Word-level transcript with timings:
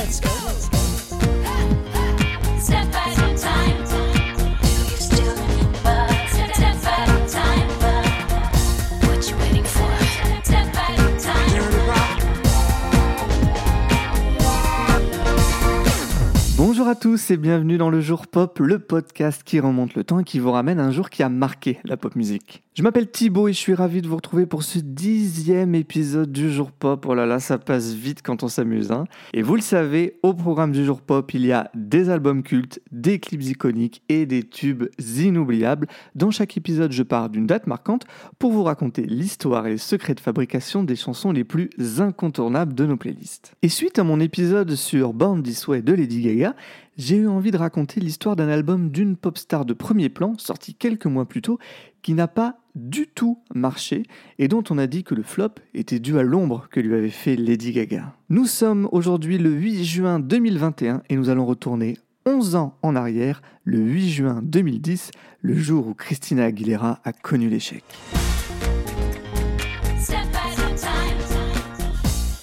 let's 0.00 0.20
go. 0.20 0.28
Step, 2.58 2.90
back 2.92 3.18
in 3.18 3.34
time. 3.36 3.80
Bonjour 16.56 16.88
à 16.88 16.94
tous 16.94 17.30
et 17.30 17.36
bienvenue 17.36 17.78
dans 17.78 17.90
le 17.90 18.00
Jour 18.00 18.26
Pop, 18.26 18.58
le 18.58 18.78
podcast 18.78 19.42
qui 19.44 19.60
remonte 19.60 19.94
le 19.94 20.04
temps 20.04 20.20
et 20.20 20.24
qui 20.24 20.38
vous 20.38 20.50
ramène 20.50 20.78
à 20.78 20.84
un 20.84 20.92
jour 20.92 21.10
qui 21.10 21.22
a 21.22 21.28
marqué 21.28 21.78
la 21.84 21.96
pop 21.96 22.16
musique. 22.16 22.62
Je 22.80 22.82
m'appelle 22.82 23.10
Thibaut 23.10 23.46
et 23.46 23.52
je 23.52 23.58
suis 23.58 23.74
ravi 23.74 24.00
de 24.00 24.08
vous 24.08 24.16
retrouver 24.16 24.46
pour 24.46 24.62
ce 24.62 24.78
dixième 24.78 25.74
épisode 25.74 26.32
du 26.32 26.50
Jour 26.50 26.72
Pop. 26.72 27.04
Oh 27.06 27.14
là 27.14 27.26
là, 27.26 27.38
ça 27.38 27.58
passe 27.58 27.92
vite 27.92 28.22
quand 28.22 28.42
on 28.42 28.48
s'amuse. 28.48 28.90
Hein. 28.90 29.04
Et 29.34 29.42
vous 29.42 29.54
le 29.54 29.60
savez, 29.60 30.18
au 30.22 30.32
programme 30.32 30.72
du 30.72 30.86
Jour 30.86 31.02
Pop, 31.02 31.30
il 31.34 31.44
y 31.44 31.52
a 31.52 31.70
des 31.74 32.08
albums 32.08 32.42
cultes, 32.42 32.80
des 32.90 33.18
clips 33.18 33.42
iconiques 33.42 34.02
et 34.08 34.24
des 34.24 34.42
tubes 34.44 34.84
inoubliables. 34.98 35.88
Dans 36.14 36.30
chaque 36.30 36.56
épisode, 36.56 36.92
je 36.92 37.02
pars 37.02 37.28
d'une 37.28 37.46
date 37.46 37.66
marquante 37.66 38.06
pour 38.38 38.50
vous 38.50 38.62
raconter 38.62 39.02
l'histoire 39.02 39.66
et 39.66 39.72
les 39.72 39.76
secrets 39.76 40.14
de 40.14 40.20
fabrication 40.20 40.82
des 40.82 40.96
chansons 40.96 41.32
les 41.32 41.44
plus 41.44 41.68
incontournables 41.98 42.72
de 42.72 42.86
nos 42.86 42.96
playlists. 42.96 43.52
Et 43.60 43.68
suite 43.68 43.98
à 43.98 44.04
mon 44.04 44.20
épisode 44.20 44.74
sur 44.74 45.12
Born 45.12 45.42
This 45.42 45.68
Way 45.68 45.82
de 45.82 45.92
Lady 45.92 46.22
Gaga, 46.22 46.56
j'ai 47.00 47.16
eu 47.16 47.28
envie 47.28 47.50
de 47.50 47.56
raconter 47.56 47.98
l'histoire 47.98 48.36
d'un 48.36 48.48
album 48.48 48.90
d'une 48.90 49.16
pop 49.16 49.38
star 49.38 49.64
de 49.64 49.72
premier 49.72 50.10
plan, 50.10 50.34
sorti 50.36 50.74
quelques 50.74 51.06
mois 51.06 51.24
plus 51.24 51.40
tôt, 51.40 51.58
qui 52.02 52.14
n'a 52.14 52.28
pas 52.28 52.56
du 52.74 53.06
tout 53.06 53.38
marché 53.54 54.04
et 54.38 54.48
dont 54.48 54.62
on 54.70 54.78
a 54.78 54.86
dit 54.86 55.04
que 55.04 55.14
le 55.14 55.22
flop 55.22 55.54
était 55.74 55.98
dû 55.98 56.18
à 56.18 56.22
l'ombre 56.22 56.68
que 56.70 56.80
lui 56.80 56.94
avait 56.94 57.10
fait 57.10 57.36
Lady 57.36 57.72
Gaga. 57.72 58.14
Nous 58.28 58.46
sommes 58.46 58.88
aujourd'hui 58.92 59.38
le 59.38 59.50
8 59.50 59.84
juin 59.84 60.20
2021 60.20 61.02
et 61.08 61.16
nous 61.16 61.28
allons 61.28 61.46
retourner 61.46 61.98
11 62.26 62.54
ans 62.54 62.78
en 62.82 62.96
arrière, 62.96 63.42
le 63.64 63.78
8 63.78 64.08
juin 64.10 64.40
2010, 64.42 65.10
le 65.40 65.54
jour 65.54 65.88
où 65.88 65.94
Christina 65.94 66.44
Aguilera 66.44 67.00
a 67.04 67.12
connu 67.12 67.48
l'échec. 67.48 67.84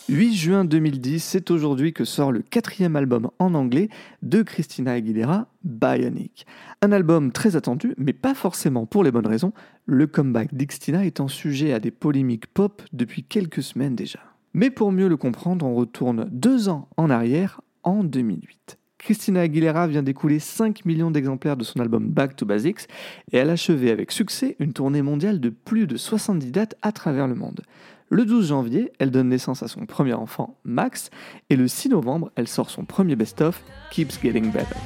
8 0.10 0.34
juin 0.36 0.64
2010, 0.64 1.22
c'est 1.22 1.52
aujourd'hui 1.52 1.92
que 1.92 2.06
sort 2.06 2.32
le 2.32 2.42
quatrième 2.42 2.96
album 2.96 3.30
en 3.40 3.54
anglais 3.54 3.90
de 4.22 4.42
Christina 4.42 4.94
Aguilera, 4.94 5.48
Bionic. 5.66 6.46
Un 6.82 6.94
album 6.94 7.34
très 7.34 7.58
attendu, 7.58 7.94
mais 7.98 8.14
pas 8.14 8.34
forcément 8.34 8.86
pour 8.86 9.04
les 9.04 9.12
bonnes 9.12 9.28
raisons, 9.28 9.52
le 9.86 10.08
comeback 10.08 10.54
d'Ixtina 10.54 11.04
étant 11.04 11.28
sujet 11.28 11.74
à 11.74 11.82
des 11.82 11.92
polémiques 11.92 12.48
pop 12.48 12.82
depuis 12.94 13.24
quelques 13.24 13.62
semaines 13.62 13.96
déjà. 13.96 14.20
Mais 14.54 14.70
pour 14.70 14.94
mieux 14.94 15.10
le 15.10 15.18
comprendre, 15.18 15.66
on 15.66 15.76
retourne 15.76 16.30
deux 16.32 16.70
ans 16.70 16.88
en 16.96 17.10
arrière, 17.10 17.60
en 17.84 18.06
2008. 18.06 18.78
Christina 19.00 19.42
Aguilera 19.42 19.88
vient 19.88 20.04
d'écouler 20.04 20.40
5 20.40 20.86
millions 20.86 21.12
d'exemplaires 21.12 21.58
de 21.58 21.66
son 21.66 21.82
album 21.82 22.08
Back 22.08 22.38
to 22.38 22.46
Basics 22.46 22.88
et 23.34 23.38
elle 23.38 23.50
a 23.50 23.54
achevé 23.54 23.92
avec 23.92 24.14
succès 24.14 24.56
une 24.60 24.72
tournée 24.72 25.02
mondiale 25.02 25.42
de 25.42 25.50
plus 25.50 25.86
de 25.86 25.98
70 25.98 26.52
dates 26.52 26.76
à 26.82 26.94
travers 26.94 27.28
le 27.28 27.36
monde. 27.36 27.62
Le 28.10 28.24
12 28.24 28.48
janvier, 28.48 28.94
elle 29.00 29.12
donne 29.12 29.28
naissance 29.28 29.64
à 29.64 29.68
son 29.68 29.86
premier 29.86 30.14
enfant, 30.14 30.58
Max, 30.64 31.10
et 31.50 31.58
le 31.58 31.68
6 31.68 31.90
novembre, 31.90 32.32
elle 32.36 32.48
sort 32.48 32.70
son 32.70 32.86
premier 32.86 33.18
best-of, 33.18 33.62
Keeps 33.92 34.22
Getting 34.24 34.50
Better. 34.50 34.78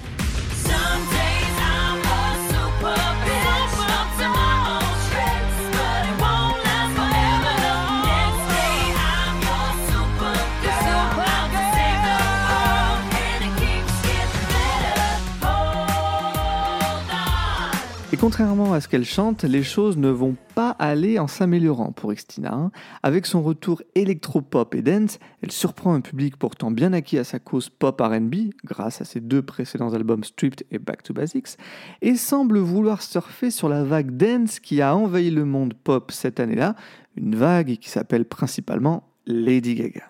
Contrairement 18.21 18.73
à 18.73 18.81
ce 18.81 18.87
qu'elle 18.87 19.03
chante, 19.03 19.45
les 19.45 19.63
choses 19.63 19.97
ne 19.97 20.09
vont 20.09 20.35
pas 20.53 20.69
aller 20.77 21.17
en 21.17 21.25
s'améliorant 21.25 21.91
pour 21.91 22.13
Xtina. 22.13 22.53
hein. 22.53 22.71
Avec 23.01 23.25
son 23.25 23.41
retour 23.41 23.81
électro-pop 23.95 24.75
et 24.75 24.83
dance, 24.83 25.17
elle 25.41 25.51
surprend 25.51 25.95
un 25.95 26.01
public 26.01 26.37
pourtant 26.37 26.69
bien 26.69 26.93
acquis 26.93 27.17
à 27.17 27.23
sa 27.23 27.39
cause 27.39 27.69
pop 27.69 27.99
RB, 27.99 28.51
grâce 28.63 29.01
à 29.01 29.05
ses 29.05 29.21
deux 29.21 29.41
précédents 29.41 29.95
albums 29.95 30.23
Stripped 30.23 30.67
et 30.69 30.77
Back 30.77 31.01
to 31.01 31.15
Basics, 31.15 31.57
et 32.03 32.15
semble 32.15 32.59
vouloir 32.59 33.01
surfer 33.01 33.49
sur 33.49 33.69
la 33.69 33.83
vague 33.83 34.15
dance 34.15 34.59
qui 34.59 34.83
a 34.83 34.95
envahi 34.95 35.31
le 35.31 35.45
monde 35.45 35.73
pop 35.73 36.11
cette 36.11 36.39
année-là, 36.39 36.75
une 37.15 37.35
vague 37.35 37.77
qui 37.77 37.89
s'appelle 37.89 38.25
principalement 38.25 39.09
Lady 39.25 39.73
Gaga. 39.73 40.03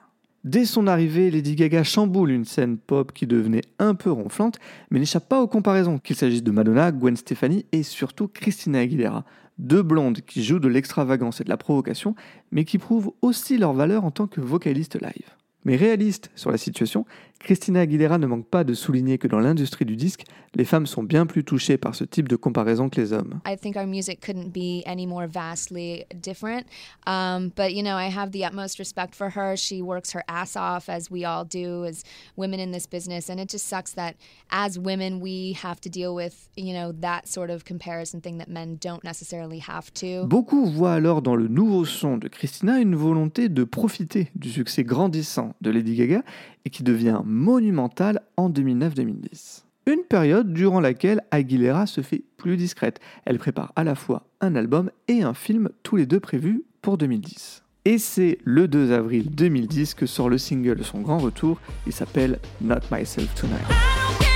Dès 0.44 0.66
son 0.66 0.88
arrivée, 0.88 1.30
Lady 1.30 1.56
Gaga 1.56 1.84
chamboule 1.84 2.32
une 2.32 2.46
scène 2.46 2.78
pop 2.78 3.12
qui 3.14 3.28
devenait 3.28 3.62
un 3.78 3.94
peu 3.94 4.12
ronflante, 4.12 4.58
mais 4.90 5.00
n'échappe 5.00 5.30
pas 5.30 5.40
aux 5.40 5.48
comparaisons, 5.48 6.00
qu'il 6.00 6.16
s'agisse 6.16 6.42
de 6.42 6.50
Madonna, 6.50 6.92
Gwen 6.92 7.16
Stefani 7.16 7.68
et 7.72 7.84
surtout 7.84 8.28
Christina 8.28 8.80
Aguilera. 8.80 9.24
Deux 9.60 9.84
blondes 9.84 10.22
qui 10.22 10.44
jouent 10.44 10.60
de 10.60 10.68
l'extravagance 10.68 11.42
et 11.42 11.44
de 11.44 11.50
la 11.50 11.58
provocation, 11.58 12.16
mais 12.52 12.66
qui 12.66 12.80
prouvent 12.80 13.12
aussi 13.22 13.60
leur 13.60 13.74
valeur 13.74 14.04
en 14.04 14.10
tant 14.10 14.26
que 14.26 14.42
vocaliste 14.42 15.00
live. 15.00 15.30
Mais 15.64 15.76
réaliste 15.76 16.32
sur 16.36 16.50
la 16.50 16.58
situation, 16.58 17.06
Christina 17.44 17.82
Aguilera 17.82 18.18
ne 18.18 18.28
manque 18.28 18.48
pas 18.48 18.64
de 18.64 18.74
souligner 18.74 19.18
que 19.18 19.28
dans 19.28 19.40
l'industrie 19.40 19.86
du 19.86 19.96
disque, 19.96 20.26
les 20.54 20.66
femmes 20.66 20.86
sont 20.86 21.04
bien 21.04 21.26
plus 21.26 21.44
touchées 21.44 21.78
par 21.78 21.96
ce 21.96 22.04
type 22.04 22.28
de 22.28 22.36
comparaison 22.36 22.90
que 22.90 23.00
les 23.00 23.14
hommes. 23.14 23.40
I 23.48 23.56
think 23.56 23.76
our 23.76 23.88
music 23.88 24.20
couldn't 24.20 24.52
be 24.52 24.84
any 24.86 25.06
more 25.08 25.28
vastly 25.28 26.06
different. 26.14 26.66
Um, 27.08 27.52
but, 27.56 27.74
you 27.74 27.84
know, 27.84 27.96
I 27.98 28.10
have 28.10 28.32
the 28.32 28.44
utmost 28.44 28.78
respect 28.78 29.16
for 29.16 29.30
her. 29.30 29.56
She 29.56 29.82
works 29.82 30.12
her 30.14 30.24
ass 30.28 30.56
off, 30.56 30.90
as 30.90 31.10
we 31.10 31.26
all 31.26 31.46
do 31.46 31.86
as 31.86 32.04
women 32.36 32.60
in 32.60 32.72
this 32.72 32.86
business. 32.86 33.30
And 33.30 33.40
it 33.40 33.50
just 33.50 33.68
sucks 33.68 33.94
that 33.94 34.16
as 34.52 34.78
women, 34.78 35.22
we 35.22 35.54
have 35.64 35.80
to 35.82 35.90
deal 35.90 36.14
with, 36.14 36.50
you 36.58 36.74
know, 36.74 36.92
that 37.00 37.28
sort 37.28 37.50
of 37.50 37.64
comparison 37.64 38.22
thing 38.22 38.38
that 38.40 38.50
men 38.50 38.78
don't 38.80 39.04
necessarily 39.04 39.60
have 39.60 39.94
to. 39.96 40.28
Beaucoup 40.28 40.66
voient 40.66 40.94
alors 40.94 41.22
dans 41.22 41.36
le 41.36 41.48
nouveau 41.48 41.86
son 41.86 42.18
de 42.18 42.28
Christina 42.28 42.80
une 42.80 42.96
volonté 42.96 43.48
de 43.48 43.64
profiter 43.64 44.30
du 44.36 44.50
succès 44.50 44.84
grandissant 44.84 45.54
de 45.62 45.72
Lady 45.72 45.96
Gaga 45.96 46.24
et 46.66 46.70
qui 46.70 46.84
devient 46.84 47.22
monumental 47.32 48.22
en 48.38 48.50
2009-2010. 48.50 49.64
Une 49.88 50.04
période 50.08 50.54
durant 50.54 50.80
laquelle 50.80 51.22
Aguilera 51.32 51.88
se 51.88 52.02
fait 52.02 52.24
plus 52.38 52.56
discrète. 52.58 53.00
Elle 53.26 53.40
prépare 53.40 53.74
à 53.76 53.84
la 53.84 53.96
fois 53.96 54.28
un 54.40 54.56
album 54.56 54.92
et 55.08 55.24
un 55.24 55.34
film, 55.34 55.70
tous 55.82 55.96
les 55.96 56.06
deux 56.06 56.20
prévus 56.20 56.64
pour 56.84 57.00
2010. 57.00 57.64
Et 57.86 57.98
c'est 57.98 58.38
le 58.44 58.68
2 58.68 58.92
avril 58.92 59.32
2010 59.32 59.96
que 59.96 60.06
sort 60.06 60.30
le 60.30 60.38
single 60.38 60.76
de 60.76 60.84
son 60.84 61.02
grand 61.02 61.18
retour. 61.18 61.60
Il 61.88 61.94
s'appelle 61.94 62.38
Not 62.62 62.82
Myself 62.92 63.34
Tonight. 63.34 64.31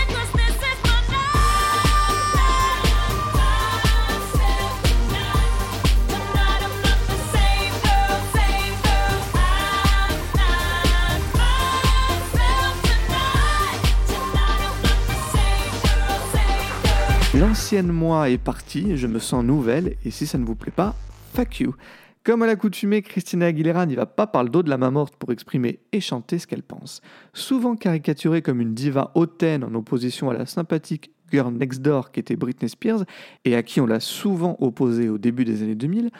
L'ancienne 17.75 17.91
moi 17.91 18.29
est 18.29 18.37
partie, 18.37 18.95
je 18.95 19.05
me 19.05 19.19
sens 19.19 19.43
nouvelle, 19.43 19.97
et 20.05 20.09
si 20.09 20.25
ça 20.27 20.37
ne 20.37 20.45
vous 20.45 20.55
plaît 20.55 20.71
pas, 20.73 20.95
fuck 21.33 21.59
you. 21.59 21.75
Comme 22.23 22.41
à 22.41 22.47
l'accoutumée, 22.47 23.01
Christina 23.01 23.47
Aguilera 23.47 23.85
n'y 23.85 23.95
va 23.95 24.05
pas 24.05 24.27
par 24.27 24.45
le 24.45 24.49
dos 24.49 24.63
de 24.63 24.69
la 24.69 24.77
main 24.77 24.91
morte 24.91 25.17
pour 25.17 25.33
exprimer 25.33 25.79
et 25.91 25.99
chanter 25.99 26.39
ce 26.39 26.47
qu'elle 26.47 26.63
pense. 26.63 27.01
Souvent 27.33 27.75
caricaturée 27.75 28.41
comme 28.41 28.61
une 28.61 28.73
diva 28.73 29.11
hautaine 29.13 29.65
en 29.65 29.75
opposition 29.75 30.29
à 30.29 30.33
la 30.33 30.45
sympathique 30.45 31.11
Girl 31.33 31.51
Next 31.51 31.81
Door 31.81 32.13
qui 32.13 32.21
était 32.21 32.37
Britney 32.37 32.69
Spears, 32.69 33.03
et 33.43 33.57
à 33.57 33.61
qui 33.61 33.81
on 33.81 33.87
l'a 33.87 33.99
souvent 33.99 34.55
opposée 34.61 35.09
au 35.09 35.17
début 35.17 35.43
des 35.43 35.61
années 35.61 35.75
2000, 35.75 36.11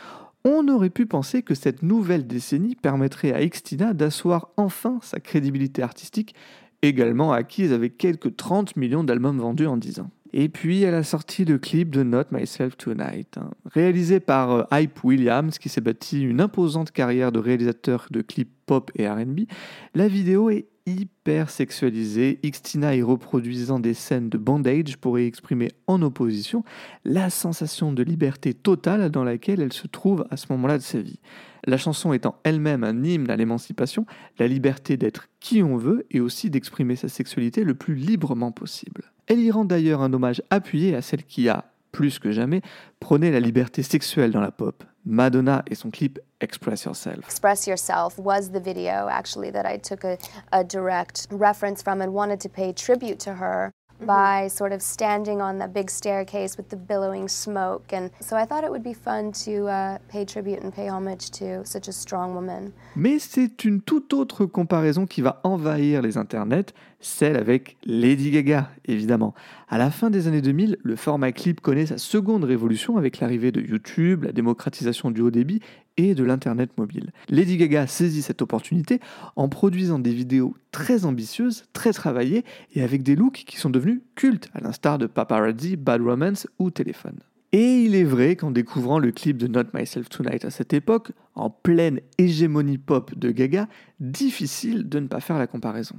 on 0.44 0.68
aurait 0.68 0.90
pu 0.90 1.06
penser 1.06 1.42
que 1.42 1.56
cette 1.56 1.84
nouvelle 1.84 2.28
décennie 2.28 2.76
permettrait 2.76 3.32
à 3.32 3.48
Xtina 3.48 3.94
d'asseoir 3.94 4.50
enfin 4.58 5.00
sa 5.02 5.22
crédibilité 5.22 5.82
artistique, 5.84 6.36
également 6.82 7.32
acquise 7.32 7.72
avec 7.72 7.98
quelques 7.98 8.36
30 8.36 8.76
millions 8.76 9.06
d'albums 9.06 9.40
vendus 9.40 9.68
en 9.68 9.78
10 9.78 10.02
ans. 10.02 10.12
Et 10.38 10.50
puis, 10.50 10.84
elle 10.84 10.96
a 10.96 11.04
sorti 11.04 11.46
le 11.46 11.58
clip 11.58 11.92
de 11.92 12.04
Not 12.04 12.26
Myself 12.30 12.76
Tonight, 12.76 13.38
hein. 13.38 13.52
réalisé 13.72 14.20
par 14.20 14.52
euh, 14.52 14.64
Hype 14.70 15.02
Williams, 15.06 15.58
qui 15.58 15.70
s'est 15.70 15.80
bâti 15.80 16.22
une 16.22 16.42
imposante 16.42 16.92
carrière 16.92 17.32
de 17.32 17.40
réalisateur 17.40 18.08
de 18.12 18.22
clips 18.22 18.52
pop 18.66 18.92
et 18.96 19.08
RB. 19.08 19.46
La 19.94 20.10
vidéo 20.10 20.50
est 20.50 20.66
hyper 20.86 21.50
sexualisée, 21.50 22.42
Xtina 22.44 22.98
y 22.98 23.02
reproduisant 23.02 23.80
des 23.80 23.94
scènes 23.94 24.28
de 24.28 24.38
bandage 24.38 24.98
pour 24.98 25.18
y 25.18 25.26
exprimer 25.26 25.72
en 25.88 26.02
opposition 26.02 26.66
la 27.06 27.30
sensation 27.30 27.94
de 27.94 28.04
liberté 28.04 28.54
totale 28.54 29.10
dans 29.10 29.24
laquelle 29.24 29.62
elle 29.62 29.74
se 29.74 29.88
trouve 29.88 30.28
à 30.32 30.38
ce 30.38 30.48
moment-là 30.50 30.78
de 30.78 30.84
sa 30.84 31.00
vie. 31.00 31.20
La 31.66 31.78
chanson 31.78 32.14
étant 32.14 32.36
elle-même 32.44 32.84
un 32.84 33.04
hymne 33.04 33.30
à 33.30 33.36
l'émancipation, 33.36 34.06
la 34.38 34.48
liberté 34.48 34.98
d'être 34.98 35.28
qui 35.40 35.64
on 35.64 35.78
veut 35.78 36.06
et 36.12 36.20
aussi 36.20 36.50
d'exprimer 36.50 36.96
sa 36.96 37.10
sexualité 37.10 37.64
le 37.64 37.74
plus 37.74 37.96
librement 37.96 38.52
possible. 38.52 39.12
Elle 39.28 39.40
y 39.40 39.52
rend 39.52 39.66
d'ailleurs 39.66 40.02
un 40.02 40.14
hommage 40.14 40.44
appuyé 40.52 40.96
à 40.96 41.02
celle 41.02 41.24
qui 41.24 41.50
a 41.50 41.66
plus 41.92 42.20
que 42.20 42.32
jamais, 42.32 42.62
prônait 43.00 43.32
la 43.32 43.40
liberté 43.40 43.82
sexuelle 43.82 44.32
dans 44.32 44.42
la 44.42 44.52
pop. 44.52 44.84
Madonna 45.06 45.64
et 45.70 45.76
son 45.76 45.92
clip 45.92 46.20
Express 46.42 46.84
Yourself. 46.84 47.20
Express 47.20 47.68
Yourself 47.68 48.20
was 48.20 48.52
the 48.52 48.60
video 48.60 49.08
actually 49.08 49.52
that 49.52 49.66
I 49.66 49.78
took 49.78 50.04
a 50.04 50.64
direct 50.64 51.28
reference 51.32 51.82
from 51.82 52.02
and 52.02 52.10
wanted 52.10 52.42
to 52.42 52.50
pay 52.50 52.74
tribute 52.74 53.20
to 53.20 53.36
her 53.36 53.72
by 54.06 54.48
sort 54.48 54.72
of 54.72 54.82
standing 54.82 55.42
on 55.42 55.58
the 55.60 55.68
big 55.68 55.90
staircase 55.90 56.58
with 56.58 56.70
the 56.70 56.76
billowing 56.76 57.28
smoke. 57.28 57.94
And 57.94 58.10
so 58.20 58.36
I 58.36 58.46
thought 58.46 58.64
it 58.64 58.72
would 58.72 58.84
be 58.84 58.94
fun 58.94 59.32
to 59.46 59.68
uh, 59.68 59.98
pay 60.10 60.26
tribute 60.26 60.64
and 60.64 60.72
pay 60.74 60.90
homage 60.90 61.32
to 61.40 61.66
such 61.66 61.88
a 61.88 61.92
strong 61.92 62.34
woman. 62.34 62.72
Mais 62.96 63.20
c'est 63.20 63.66
une 63.66 63.82
toute 63.82 64.14
autre 64.14 64.46
comparaison 64.46 65.06
qui 65.06 65.22
va 65.22 65.42
envahir 65.44 66.02
les 66.02 66.18
internets, 66.18 66.74
celle 67.00 67.36
avec 67.38 67.78
Lady 67.86 68.32
Gaga, 68.32 68.70
évidemment. 68.86 69.34
À 69.70 69.78
la 69.78 69.92
fin 69.92 70.10
des 70.10 70.28
années 70.28 70.42
2000, 70.42 70.78
le 70.84 70.96
format 70.96 71.32
clip 71.32 71.62
connaît 71.62 71.86
sa 71.86 71.98
seconde 71.98 72.44
révolution 72.44 72.98
avec 72.98 73.20
l'arrivée 73.20 73.52
de 73.52 73.62
YouTube, 73.62 74.24
la 74.24 74.32
démocratisation 74.32 75.12
du 75.12 75.22
haut 75.22 75.32
débit 75.32 75.62
et 75.98 76.16
de 76.16 76.24
l'Internet 76.24 76.78
mobile. 76.78 77.12
Lady 77.30 77.58
Gaga 77.58 77.88
saisit 77.88 78.22
cette 78.22 78.42
opportunité 78.42 79.00
en 79.36 79.50
produisant 79.50 80.00
des 80.00 80.14
vidéos 80.14 80.56
très 80.72 81.06
ambitieuses, 81.06 81.66
très 81.74 81.94
travaillées 81.94 82.44
et 82.74 82.84
avec 82.84 83.04
des 83.04 83.16
looks 83.16 83.44
qui 83.46 83.58
sont 83.58 83.70
devenus 83.70 84.02
cultes, 84.16 84.50
à 84.54 84.62
l'instar 84.62 84.98
de 84.98 85.08
Paparazzi, 85.08 85.76
Bad 85.76 86.02
Romance 86.02 86.48
ou 86.60 86.72
Téléphone. 86.72 87.20
Et 87.52 87.84
il 87.84 87.96
est 87.96 88.04
vrai 88.04 88.36
qu'en 88.36 88.52
découvrant 88.52 89.00
le 89.00 89.12
clip 89.12 89.38
de 89.38 89.48
Not 89.48 89.70
Myself 89.74 90.10
Tonight 90.10 90.44
à 90.44 90.50
cette 90.50 90.74
époque, 90.74 91.12
en 91.36 91.50
pleine 91.50 92.02
hégémonie 92.18 92.78
pop 92.78 93.18
de 93.18 93.32
Gaga, 93.32 93.70
difficile 94.02 94.90
de 94.90 95.00
ne 95.00 95.08
pas 95.08 95.22
faire 95.22 95.40
la 95.40 95.48
comparaison. 95.48 95.96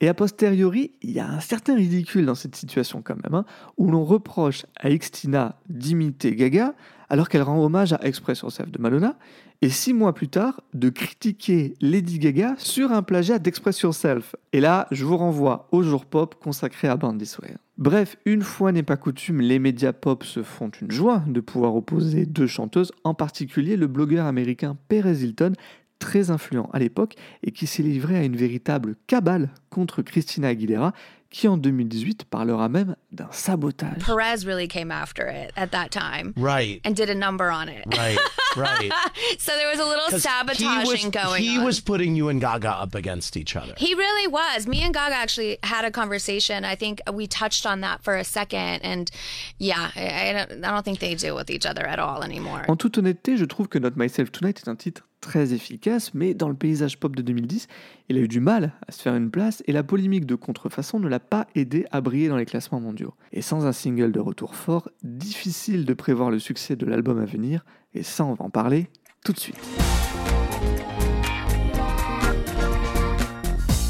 Et 0.00 0.08
a 0.08 0.14
posteriori, 0.14 0.92
il 1.02 1.10
y 1.10 1.20
a 1.20 1.28
un 1.28 1.40
certain 1.40 1.74
ridicule 1.74 2.26
dans 2.26 2.34
cette 2.34 2.54
situation 2.54 3.02
quand 3.02 3.16
même, 3.16 3.34
hein, 3.34 3.44
où 3.78 3.90
l'on 3.90 4.04
reproche 4.04 4.66
à 4.76 4.90
Xtina 4.90 5.58
d'imiter 5.68 6.34
Gaga 6.34 6.74
alors 7.08 7.28
qu'elle 7.28 7.42
rend 7.42 7.62
hommage 7.62 7.92
à 7.92 8.00
Express 8.02 8.40
Yourself 8.40 8.70
de 8.70 8.80
Madonna, 8.80 9.16
et 9.62 9.70
six 9.70 9.94
mois 9.94 10.14
plus 10.14 10.28
tard, 10.28 10.60
de 10.74 10.88
critiquer 10.88 11.74
Lady 11.80 12.18
Gaga 12.18 12.54
sur 12.58 12.92
un 12.92 13.02
plagiat 13.02 13.38
d'Express 13.38 13.80
Yourself. 13.80 14.36
Et 14.52 14.60
là, 14.60 14.86
je 14.90 15.04
vous 15.04 15.16
renvoie 15.16 15.68
au 15.72 15.82
jour 15.82 16.04
pop 16.04 16.34
consacré 16.42 16.88
à 16.88 16.96
Born 16.96 17.16
This. 17.16 17.38
Bref, 17.78 18.16
une 18.24 18.42
fois 18.42 18.72
n'est 18.72 18.82
pas 18.82 18.96
coutume, 18.96 19.40
les 19.40 19.58
médias 19.58 19.92
pop 19.92 20.24
se 20.24 20.42
font 20.42 20.70
une 20.80 20.90
joie 20.90 21.22
de 21.26 21.40
pouvoir 21.40 21.74
opposer 21.74 22.26
deux 22.26 22.46
chanteuses, 22.46 22.92
en 23.04 23.14
particulier 23.14 23.76
le 23.76 23.86
blogueur 23.86 24.26
américain 24.26 24.76
Perez 24.88 25.22
Hilton, 25.22 25.52
très 25.98 26.30
influent 26.30 26.68
à 26.72 26.78
l'époque 26.78 27.14
et 27.42 27.52
qui 27.52 27.66
s'est 27.66 27.82
livré 27.82 28.16
à 28.16 28.24
une 28.24 28.36
véritable 28.36 28.96
cabale 29.06 29.50
contre 29.70 30.02
Christina 30.02 30.48
Aguilera, 30.48 30.92
qui 31.30 31.48
en 31.48 31.56
2018 31.56 32.24
parlera 32.24 32.68
même 32.68 32.96
d'un 33.12 33.28
sabotage. 33.32 33.98
Perez 34.04 34.44
really 34.46 34.68
came 34.68 34.90
after 34.90 35.26
it 35.28 35.52
at 35.56 35.68
that 35.72 35.88
time 35.90 36.32
Right. 36.36 36.80
and 36.84 36.94
did 36.94 37.10
a 37.10 37.14
number 37.14 37.50
on 37.50 37.68
it. 37.68 37.84
Right. 37.96 38.18
Right. 38.56 38.90
So 39.38 39.52
there 39.56 39.68
was 39.68 39.78
a 39.78 39.84
little 39.84 40.18
sabotaging 40.18 40.68
he 40.68 41.04
was, 41.06 41.10
going 41.10 41.42
He 41.42 41.58
on. 41.58 41.64
was 41.64 41.80
putting 41.80 42.16
you 42.16 42.28
and 42.28 42.40
Gaga 42.40 42.68
up 42.70 42.94
against 42.94 43.36
each 43.36 43.54
other. 43.56 43.74
He 43.76 43.94
really 43.94 44.26
was. 44.28 44.66
Me 44.66 44.82
and 44.82 44.94
Gaga 44.94 45.14
actually 45.14 45.58
had 45.62 45.84
a 45.84 45.90
conversation. 45.90 46.64
I 46.64 46.74
think 46.74 47.00
we 47.12 47.26
touched 47.26 47.66
on 47.66 47.80
that 47.82 48.02
for 48.02 48.16
a 48.16 48.24
second, 48.24 48.80
and 48.82 49.10
yeah, 49.58 49.90
I, 49.94 50.30
I, 50.30 50.32
don't, 50.32 50.64
I 50.64 50.70
don't 50.70 50.84
think 50.84 51.00
they 51.00 51.14
deal 51.14 51.36
with 51.36 51.50
each 51.50 51.66
other 51.66 51.86
at 51.86 51.98
all 51.98 52.22
anymore. 52.22 52.64
En 52.68 52.76
toute 52.76 52.96
honnêteté, 52.98 53.36
je 53.36 53.44
trouve 53.44 53.68
que 53.68 53.78
Not 53.78 53.96
Myself 53.96 54.32
Tonight 54.32 54.58
est 54.60 54.68
un 54.68 54.76
titre 54.76 55.02
très 55.20 55.52
efficace, 55.52 56.14
mais 56.14 56.34
dans 56.34 56.48
le 56.48 56.54
paysage 56.54 56.98
pop 56.98 57.14
de 57.16 57.22
2010, 57.22 57.68
il 58.08 58.16
a 58.16 58.20
eu 58.20 58.28
du 58.28 58.40
mal 58.40 58.72
à 58.86 58.92
se 58.92 59.02
faire 59.02 59.14
une 59.14 59.30
place 59.30 59.62
et 59.66 59.72
la 59.72 59.82
polémique 59.82 60.26
de 60.26 60.34
contrefaçon 60.34 61.00
ne 61.00 61.08
l'a 61.08 61.20
pas 61.20 61.46
aidé 61.54 61.86
à 61.90 62.00
briller 62.00 62.28
dans 62.28 62.36
les 62.36 62.46
classements 62.46 62.80
mondiaux. 62.80 63.14
Et 63.32 63.42
sans 63.42 63.66
un 63.66 63.72
single 63.72 64.12
de 64.12 64.20
retour 64.20 64.54
fort, 64.54 64.88
difficile 65.02 65.84
de 65.84 65.94
prévoir 65.94 66.30
le 66.30 66.38
succès 66.38 66.76
de 66.76 66.86
l'album 66.86 67.18
à 67.18 67.24
venir, 67.24 67.64
et 67.94 68.02
ça 68.02 68.24
on 68.24 68.34
va 68.34 68.44
en 68.44 68.50
parler 68.50 68.88
tout 69.24 69.32
de 69.32 69.40
suite. 69.40 69.58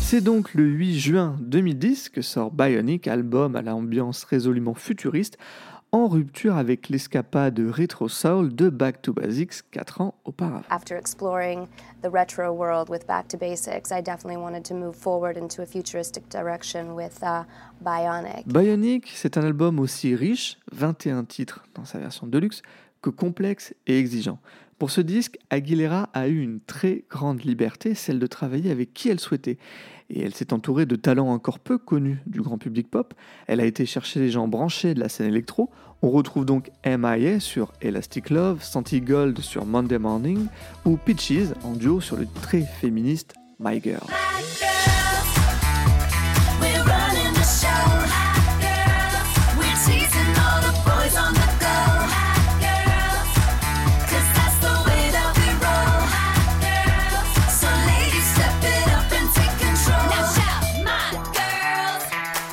C'est 0.08 0.20
donc 0.20 0.54
le 0.54 0.62
8 0.62 0.98
juin 1.00 1.36
2010 1.40 2.10
que 2.10 2.22
sort 2.22 2.52
Bionic, 2.52 3.08
album 3.08 3.56
à 3.56 3.62
l'ambiance 3.62 4.22
résolument 4.22 4.74
futuriste, 4.74 5.36
en 5.92 6.08
rupture 6.08 6.56
avec 6.56 6.88
l'escapade 6.88 7.58
rétro 7.58 8.08
soul 8.08 8.54
de 8.54 8.68
Back 8.68 9.02
to 9.02 9.12
Basics 9.12 9.62
4 9.70 10.00
ans 10.00 10.14
auparavant. 10.24 10.62
After 10.70 10.96
exploring 10.96 11.66
the 12.02 12.10
retro 12.12 12.52
world 12.52 12.88
with 12.88 13.06
Back 13.06 13.28
to 13.28 13.38
Basics, 13.38 13.90
I 13.90 14.02
definitely 14.02 14.36
wanted 14.36 14.64
to 14.64 14.74
move 14.74 14.94
forward 14.94 15.36
into 15.36 15.62
a 15.62 15.66
futuristic 15.66 16.28
direction 16.28 16.94
with 16.94 17.22
uh, 17.22 17.44
Bionic. 17.84 18.46
Bionic, 18.46 19.12
c'est 19.14 19.36
un 19.36 19.44
album 19.44 19.78
aussi 19.78 20.14
riche, 20.14 20.58
21 20.72 21.24
titres 21.24 21.64
dans 21.74 21.84
sa 21.84 21.98
version 21.98 22.26
deluxe, 22.26 22.62
que 23.02 23.10
complexe 23.10 23.74
et 23.86 23.98
exigeant. 23.98 24.38
Pour 24.78 24.90
ce 24.90 25.00
disque, 25.00 25.38
Aguilera 25.48 26.10
a 26.12 26.28
eu 26.28 26.42
une 26.42 26.60
très 26.60 27.04
grande 27.08 27.42
liberté, 27.44 27.94
celle 27.94 28.18
de 28.18 28.26
travailler 28.26 28.70
avec 28.70 28.92
qui 28.92 29.08
elle 29.08 29.20
souhaitait. 29.20 29.56
Et 30.10 30.22
elle 30.22 30.34
s'est 30.34 30.52
entourée 30.52 30.84
de 30.84 30.96
talents 30.96 31.30
encore 31.30 31.58
peu 31.58 31.78
connus 31.78 32.20
du 32.26 32.42
grand 32.42 32.58
public 32.58 32.90
pop. 32.90 33.14
Elle 33.46 33.60
a 33.60 33.64
été 33.64 33.86
chercher 33.86 34.20
les 34.20 34.30
gens 34.30 34.48
branchés 34.48 34.94
de 34.94 35.00
la 35.00 35.08
scène 35.08 35.28
électro. 35.28 35.70
On 36.02 36.10
retrouve 36.10 36.44
donc 36.44 36.70
MIA 36.84 37.40
sur 37.40 37.72
Elastic 37.80 38.28
Love, 38.28 38.62
Santi 38.62 39.00
Gold 39.00 39.40
sur 39.40 39.64
Monday 39.64 39.98
Morning 39.98 40.46
ou 40.84 40.98
Peaches 40.98 41.54
en 41.64 41.72
duo 41.72 42.02
sur 42.02 42.16
le 42.16 42.26
très 42.26 42.60
féministe 42.60 43.34
My 43.58 43.80
Girl. 43.80 44.06
We're 44.06 45.15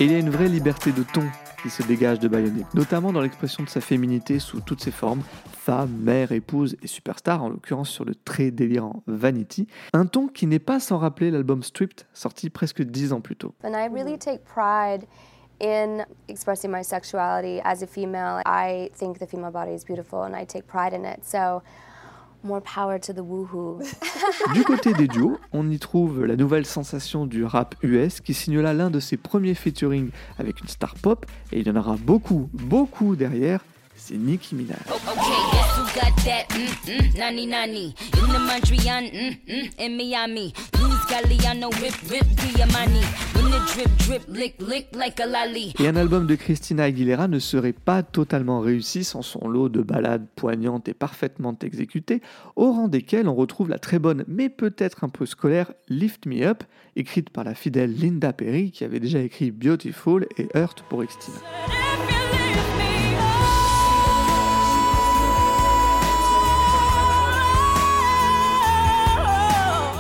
Et 0.04 0.08
il 0.08 0.12
y 0.12 0.16
a 0.16 0.20
une 0.20 0.32
vraie 0.32 0.50
liberté 0.50 0.92
de 0.92 1.02
ton 1.02 1.24
qui 1.62 1.70
se 1.70 1.82
dégage 1.82 2.20
de 2.20 2.28
Bionic, 2.28 2.66
notamment 2.74 3.14
dans 3.14 3.22
l'expression 3.22 3.64
de 3.64 3.70
sa 3.70 3.80
féminité 3.80 4.38
sous 4.38 4.60
toutes 4.60 4.82
ses 4.82 4.92
formes, 4.92 5.22
femme, 5.54 5.92
mère, 5.98 6.34
épouse 6.34 6.76
et 6.84 6.88
superstar, 6.88 7.42
en 7.42 7.48
l'occurrence 7.48 7.90
sur 7.90 8.04
le 8.04 8.14
très 8.14 8.52
délirant 8.52 9.02
Vanity, 9.08 9.66
un 9.94 10.06
ton 10.06 10.28
qui 10.28 10.46
n'est 10.46 10.60
pas 10.60 10.82
sans 10.82 10.98
rappeler 10.98 11.32
l'album 11.32 11.64
Stripped, 11.64 12.06
sorti 12.12 12.50
presque 12.50 12.82
dix 12.82 13.14
ans 13.14 13.22
plus 13.22 13.38
tôt. 13.38 13.54
And 13.64 13.76
I 13.76 13.88
really 13.88 14.18
take 14.18 14.44
pride 14.44 15.06
in 15.62 16.04
expressing 16.28 16.70
my 16.70 16.84
sexuality 16.84 17.62
as 17.64 17.82
a 17.82 17.88
female. 17.88 18.42
I 18.46 18.92
think 18.94 19.20
the 19.20 19.26
female 19.26 19.54
body 19.54 19.72
is 19.72 19.86
beautiful 19.86 20.24
and 20.24 20.36
I 20.36 20.46
take 20.46 20.68
pride 20.68 20.94
in 20.94 21.06
it. 21.06 21.24
More 22.44 22.62
power 22.62 23.00
to 23.00 23.14
the 23.14 23.19
woohoo. 23.19 23.81
Du 24.54 24.64
côté 24.64 24.94
des 24.94 25.07
duos, 25.07 25.38
on 25.52 25.69
y 25.69 25.80
trouve 25.80 26.26
la 26.26 26.35
nouvelle 26.35 26.66
sensation 26.66 27.26
du 27.26 27.44
rap 27.44 27.76
US 27.83 28.21
qui 28.21 28.33
signe 28.33 28.59
là 28.59 28.73
l'un 28.73 28.90
de 28.90 29.00
ses 29.00 29.18
premiers 29.18 29.56
featuring 29.56 30.09
avec 30.38 30.62
une 30.62 30.68
star 30.68 30.95
pop, 30.95 31.26
et 31.52 31.59
il 31.59 31.68
y 31.68 31.71
en 31.71 31.76
aura 31.76 31.95
beaucoup, 32.00 32.50
beaucoup 32.54 33.16
derrière, 33.16 33.62
c'est 33.95 34.18
Nicki 34.18 34.56
Minaj. 34.56 34.78
Okay, 34.88 35.44
Galliano, 41.14 41.70
rip, 41.70 41.94
rip, 42.10 42.26
Diamani. 42.26 43.04
When 43.36 43.52
the 43.52 43.60
drip, 43.72 43.96
drip, 43.98 44.24
lick, 44.28 44.56
lick 44.60 44.88
like 44.96 45.20
a 45.20 45.28
lolly. 45.28 45.72
Et 45.78 45.88
un 45.88 45.96
album 45.96 46.26
de 46.26 46.34
Christina 46.34 46.86
Aguilera 46.86 47.28
ne 47.28 47.38
serait 47.38 47.72
pas 47.72 48.02
totalement 48.02 48.62
réussi 48.62 49.04
sans 49.04 49.22
son 49.22 49.48
lot 49.48 49.70
de 49.70 49.84
ballades 49.84 50.26
poignantes 50.36 50.88
et 50.88 50.96
parfaitement 50.96 51.56
exécutées, 51.62 52.24
au 52.56 52.72
rang 52.72 52.88
desquelles 52.88 53.28
on 53.28 53.36
retrouve 53.36 53.70
la 53.70 53.78
très 53.78 54.00
bonne 54.00 54.26
mais 54.28 54.50
peut-être 54.50 55.04
un 55.04 55.10
peu 55.10 55.28
scolaire 55.28 55.72
Lift 55.88 56.26
Me 56.26 56.42
Up, 56.48 56.64
écrite 56.96 57.30
par 57.30 57.44
la 57.44 57.54
fidèle 57.54 57.96
Linda 57.96 58.34
Perry 58.34 58.72
qui 58.72 58.84
avait 58.84 59.00
déjà 59.00 59.20
écrit 59.20 59.52
Beautiful 59.52 60.26
et 60.40 60.48
Hurt 60.56 60.84
pour 60.90 61.04
Xtina. 61.04 61.38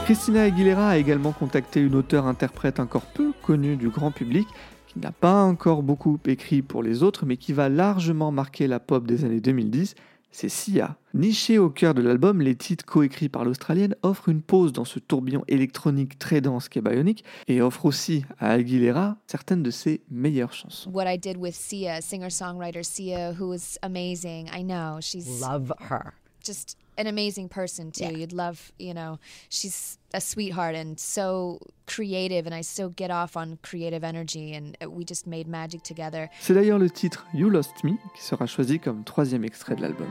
Christina 0.05 0.43
Aguilera 0.43 0.89
a 0.89 0.97
également 0.97 1.31
contacté 1.31 1.79
une 1.79 1.95
auteure-interprète 1.95 2.81
encore 2.81 3.05
peu 3.05 3.31
connue 3.41 3.77
du 3.77 3.87
grand 3.87 4.11
public, 4.11 4.45
qui 4.87 4.99
n'a 4.99 5.13
pas 5.13 5.43
encore 5.43 5.81
beaucoup 5.81 6.19
écrit 6.25 6.61
pour 6.61 6.83
les 6.83 7.03
autres, 7.03 7.25
mais 7.25 7.37
qui 7.37 7.53
va 7.53 7.69
largement 7.69 8.29
marquer 8.29 8.67
la 8.67 8.81
pop 8.81 9.07
des 9.07 9.23
années 9.23 9.39
2010, 9.39 9.95
c'est 10.29 10.49
Sia. 10.49 10.97
Nichée 11.13 11.57
au 11.57 11.69
cœur 11.69 11.93
de 11.93 12.01
l'album, 12.01 12.41
les 12.41 12.55
titres 12.55 12.85
coécrits 12.85 13.29
par 13.29 13.45
l'Australienne 13.45 13.95
offrent 14.01 14.27
une 14.27 14.41
pause 14.41 14.73
dans 14.73 14.83
ce 14.83 14.99
tourbillon 14.99 15.45
électronique 15.47 16.19
très 16.19 16.41
dense 16.41 16.67
qu'est 16.67 16.81
Bionic, 16.81 17.23
et 17.47 17.61
offrent 17.61 17.85
aussi 17.85 18.25
à 18.39 18.51
Aguilera 18.51 19.15
certaines 19.27 19.63
de 19.63 19.71
ses 19.71 20.01
meilleures 20.11 20.53
chansons. 20.53 20.91
What 20.91 21.09
I 21.09 21.17
did 21.17 21.37
with 21.37 21.55
Sia, 21.55 22.01
singer 22.01 22.29
songwriter 22.29 22.83
Sia, 22.83 23.33
who 23.39 23.53
is 23.53 23.77
amazing. 23.81 24.49
I 24.53 24.63
know 24.63 24.99
she's 24.99 25.39
Love 25.39 25.71
her. 25.89 26.13
just 26.43 26.77
an 26.97 27.07
amazing 27.07 27.49
person 27.49 27.91
too. 27.91 28.05
Yeah. 28.05 28.11
You'd 28.11 28.33
love, 28.33 28.71
you 28.77 28.93
know, 28.93 29.19
she's 29.49 29.97
a 30.13 30.21
sweetheart 30.21 30.75
and 30.75 30.99
so 30.99 31.59
creative, 31.87 32.45
and 32.45 32.53
I 32.53 32.61
so 32.61 32.89
get 32.89 33.11
off 33.11 33.35
on 33.35 33.57
creative 33.61 34.03
energy, 34.03 34.53
and 34.53 34.77
uh, 34.83 34.89
we 34.89 35.03
just 35.03 35.27
made 35.27 35.47
magic 35.47 35.83
together. 35.83 36.29
C'est 36.39 36.53
d'ailleurs 36.53 36.79
le 36.79 36.89
titre 36.89 37.25
You 37.33 37.49
Lost 37.49 37.83
Me 37.83 37.93
qui 38.15 38.21
sera 38.21 38.45
choisi 38.45 38.79
comme 38.79 39.03
troisième 39.03 39.43
extrait 39.43 39.75
de 39.75 39.81
l'album. 39.81 40.09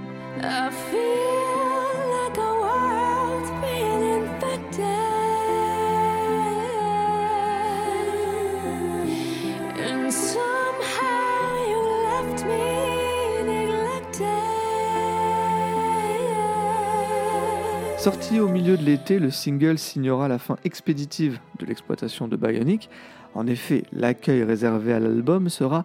Sorti 18.02 18.40
au 18.40 18.48
milieu 18.48 18.76
de 18.76 18.82
l'été, 18.82 19.20
le 19.20 19.30
single 19.30 19.78
signera 19.78 20.26
la 20.26 20.40
fin 20.40 20.56
expéditive 20.64 21.38
de 21.60 21.66
l'exploitation 21.66 22.26
de 22.26 22.34
Bionic. 22.34 22.90
En 23.32 23.46
effet, 23.46 23.84
l'accueil 23.92 24.42
réservé 24.42 24.92
à 24.92 24.98
l'album 24.98 25.48
sera 25.48 25.84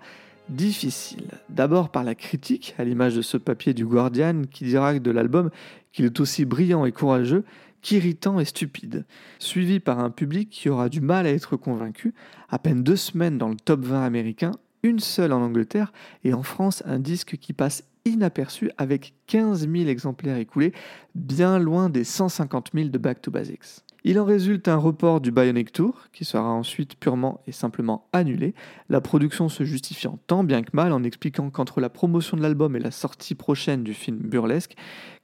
difficile. 0.50 1.28
D'abord 1.50 1.90
par 1.90 2.04
la 2.04 2.16
critique, 2.16 2.74
à 2.80 2.86
l'image 2.86 3.16
de 3.16 3.22
ce 3.22 3.38
papier 3.38 3.76
du 3.76 3.86
Guardian 3.86 4.42
qui 4.50 4.64
dira 4.64 4.98
de 4.98 5.12
l'album 5.12 5.52
qu'il 5.94 6.06
est 6.06 6.20
aussi 6.20 6.46
brillant 6.46 6.86
et 6.86 6.92
courageux 6.92 7.44
qu'irritant 7.84 8.40
et 8.40 8.46
stupide. 8.46 9.06
Suivi 9.38 9.80
par 9.80 10.00
un 10.00 10.10
public 10.10 10.50
qui 10.50 10.70
aura 10.70 10.90
du 10.90 11.02
mal 11.02 11.28
à 11.28 11.32
être 11.32 11.56
convaincu. 11.56 12.16
À 12.50 12.58
peine 12.58 12.82
deux 12.82 12.96
semaines 12.96 13.38
dans 13.38 13.50
le 13.50 13.58
top 13.58 13.82
20 13.82 14.04
américain, 14.04 14.54
une 14.82 15.00
seule 15.00 15.34
en 15.34 15.44
Angleterre 15.44 15.94
et 16.24 16.34
en 16.34 16.42
France 16.42 16.82
un 16.88 16.98
disque 16.98 17.38
qui 17.38 17.54
passe 17.54 17.84
inaperçu 18.10 18.72
avec 18.78 19.14
15 19.28 19.70
000 19.70 19.90
exemplaires 19.90 20.38
écoulés, 20.38 20.74
bien 21.16 21.60
loin 21.60 21.90
des 21.90 22.04
150 22.04 22.72
000 22.74 22.90
de 22.90 22.98
Back 22.98 23.22
to 23.22 23.32
Basics. 23.32 23.84
Il 24.04 24.20
en 24.20 24.26
résulte 24.26 24.70
un 24.70 24.78
report 24.78 25.20
du 25.20 25.32
Bionic 25.32 25.72
Tour, 25.72 26.06
qui 26.14 26.24
sera 26.24 26.50
ensuite 26.50 26.96
purement 26.96 27.42
et 27.46 27.52
simplement 27.52 28.08
annulé, 28.14 28.54
la 28.90 29.02
production 29.02 29.50
se 29.50 29.66
justifiant 29.66 30.18
tant 30.28 30.44
bien 30.44 30.64
que 30.64 30.70
mal 30.74 30.94
en 30.94 31.04
expliquant 31.04 31.50
qu'entre 31.50 31.82
la 31.82 31.90
promotion 31.90 32.38
de 32.38 32.42
l'album 32.42 32.76
et 32.76 32.80
la 32.80 32.92
sortie 32.92 33.36
prochaine 33.36 33.84
du 33.84 33.94
film 33.94 34.18
Burlesque, 34.18 34.76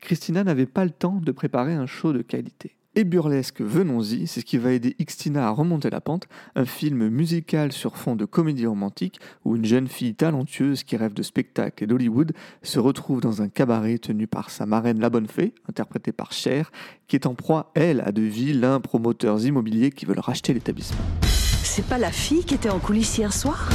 Christina 0.02 0.44
n'avait 0.44 0.66
pas 0.66 0.84
le 0.84 0.92
temps 0.92 1.22
de 1.24 1.32
préparer 1.32 1.74
un 1.74 1.86
show 1.86 2.12
de 2.12 2.22
qualité. 2.22 2.76
Et 2.96 3.06
Burlesque, 3.06 3.62
venons-y, 3.62 4.28
c'est 4.28 4.42
ce 4.42 4.46
qui 4.46 4.60
va 4.60 4.72
aider 4.72 4.96
Xtina 5.02 5.48
à 5.48 5.50
remonter 5.50 5.90
la 5.90 6.00
pente, 6.00 6.28
un 6.56 6.66
film 6.66 7.08
musical 7.08 7.72
sur 7.72 7.98
fond 7.98 8.16
de 8.16 8.26
comédie 8.26 8.68
romantique 8.68 9.20
où 9.46 9.56
une 9.56 9.66
jeune 9.66 9.88
fille 9.88 10.14
talentueuse 10.14 10.84
qui 10.84 10.96
rêve 10.96 11.16
de 11.16 11.24
spectacle 11.24 11.84
et 11.84 11.88
d'Hollywood 11.88 12.34
se 12.62 12.78
retrouve 12.78 13.20
dans 13.20 13.42
un 13.42 13.50
cabaret 13.50 13.98
tenu 13.98 14.28
par 14.28 14.52
sa 14.52 14.68
marraine 14.68 15.00
La 15.00 15.10
Bonne 15.10 15.26
Fée, 15.26 15.56
interprétée 15.68 16.12
par 16.12 16.34
Cher, 16.34 16.72
qui 17.08 17.16
est 17.16 17.26
en 17.26 17.34
proie, 17.34 17.72
elle, 17.74 18.02
à 18.02 18.12
de 18.12 18.22
vilains 18.22 18.80
promoteurs 18.80 19.44
immobiliers 19.44 19.90
qui 19.90 20.06
veulent 20.06 20.20
racheter 20.20 20.54
l'établissement. 20.54 21.02
C'est 21.24 21.88
pas 21.88 21.98
la 21.98 22.12
fille 22.12 22.46
qui 22.46 22.54
était 22.54 22.70
en 22.70 22.78
coulisses 22.78 23.18
hier 23.18 23.34
soir? 23.34 23.70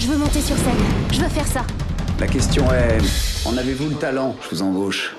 Je 0.00 0.08
veux 0.08 0.18
monter 0.18 0.40
sur 0.40 0.56
scène. 0.56 0.74
Je 1.12 1.20
veux 1.20 1.28
faire 1.28 1.46
ça. 1.46 1.64
La 2.18 2.26
question 2.26 2.64
est, 2.72 2.98
en 3.46 3.56
avez-vous 3.56 3.90
le 3.90 3.94
talent? 3.94 4.34
Je 4.42 4.56
vous 4.56 4.62
embauche. 4.62 5.14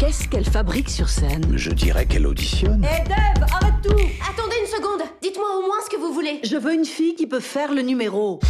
Qu'est-ce 0.00 0.28
qu'elle 0.28 0.46
fabrique 0.46 0.88
sur 0.88 1.10
scène 1.10 1.42
Je 1.56 1.70
dirais 1.70 2.06
qu'elle 2.06 2.26
auditionne. 2.26 2.82
Hé 2.84 3.04
Dave, 3.06 3.46
arrête 3.52 3.74
tout 3.82 3.90
Attendez 3.92 4.56
une 4.62 4.66
seconde. 4.66 5.02
Dites-moi 5.20 5.46
au 5.58 5.60
moins 5.60 5.76
ce 5.84 5.90
que 5.94 6.00
vous 6.00 6.14
voulez. 6.14 6.40
Je 6.42 6.56
veux 6.56 6.72
une 6.72 6.86
fille 6.86 7.14
qui 7.14 7.26
peut 7.26 7.38
faire 7.40 7.74
le 7.74 7.82
numéro. 7.82 8.40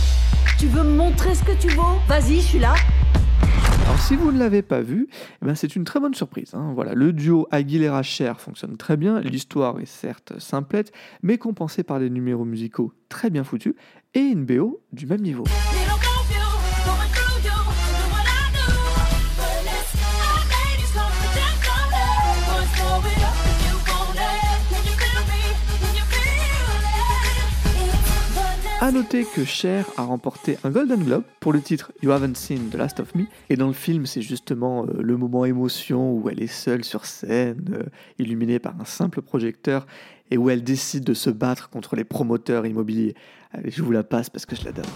Tu 0.60 0.66
veux 0.68 0.84
me 0.84 0.94
montrer 0.96 1.34
ce 1.34 1.42
que 1.42 1.60
tu 1.60 1.66
vaux 1.70 1.98
Vas-y, 2.06 2.36
je 2.36 2.46
suis 2.46 2.58
là. 2.60 2.74
Alors 3.84 3.98
si 3.98 4.14
vous 4.14 4.30
ne 4.30 4.38
l'avez 4.38 4.62
pas 4.62 4.80
vu, 4.80 5.08
eh 5.42 5.44
ben, 5.44 5.56
c'est 5.56 5.74
une 5.74 5.82
très 5.82 5.98
bonne 5.98 6.14
surprise. 6.14 6.50
hein. 6.54 6.70
Voilà, 6.72 6.94
le 6.94 7.12
duo 7.12 7.48
Aguilera-Cher 7.50 8.40
fonctionne 8.40 8.76
très 8.76 8.96
bien, 8.96 9.20
l'histoire 9.20 9.80
est 9.80 9.86
certes 9.86 10.34
simplette, 10.38 10.92
mais 11.24 11.36
compensée 11.36 11.82
par 11.82 11.98
des 11.98 12.10
numéros 12.10 12.44
musicaux 12.44 12.92
très 13.08 13.28
bien 13.30 13.42
foutus 13.42 13.74
et 14.14 14.20
une 14.20 14.44
BO 14.44 14.80
du 14.92 15.06
même 15.06 15.22
niveau. 15.22 15.42
A 28.82 28.92
noter 28.92 29.26
que 29.26 29.44
Cher 29.44 29.84
a 29.98 30.04
remporté 30.04 30.56
un 30.64 30.70
Golden 30.70 31.04
Globe 31.04 31.24
pour 31.38 31.52
le 31.52 31.60
titre 31.60 31.92
You 32.02 32.12
Haven't 32.12 32.34
Seen 32.34 32.70
The 32.70 32.76
Last 32.76 32.98
of 33.00 33.14
Me, 33.14 33.24
et 33.50 33.56
dans 33.56 33.66
le 33.66 33.74
film 33.74 34.06
c'est 34.06 34.22
justement 34.22 34.86
euh, 34.86 35.02
le 35.02 35.18
moment 35.18 35.44
émotion 35.44 36.14
où 36.14 36.30
elle 36.30 36.42
est 36.42 36.46
seule 36.46 36.82
sur 36.82 37.04
scène, 37.04 37.62
euh, 37.74 37.82
illuminée 38.18 38.58
par 38.58 38.80
un 38.80 38.86
simple 38.86 39.20
projecteur, 39.20 39.86
et 40.30 40.38
où 40.38 40.48
elle 40.48 40.64
décide 40.64 41.04
de 41.04 41.12
se 41.12 41.28
battre 41.28 41.68
contre 41.68 41.94
les 41.94 42.04
promoteurs 42.04 42.64
immobiliers. 42.64 43.14
Allez, 43.52 43.70
je 43.70 43.82
vous 43.82 43.92
la 43.92 44.02
passe 44.02 44.30
parce 44.30 44.46
que 44.46 44.56
je 44.56 44.64
l'adore. 44.64 44.86